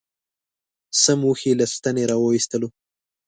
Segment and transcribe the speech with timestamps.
[1.01, 2.69] سم اوښ یې له ستنې را و ایستلو.